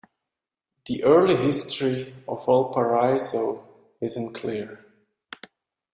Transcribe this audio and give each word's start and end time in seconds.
The 0.87 1.03
early 1.03 1.35
history 1.35 2.15
of 2.27 2.43
Valparaiso 2.47 3.63
is 4.01 4.17
unclear. 4.17 4.83